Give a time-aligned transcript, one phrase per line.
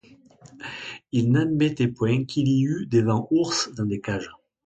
[1.11, 4.31] Il n’admettait point qu’il y eût des vents ours dans des cages.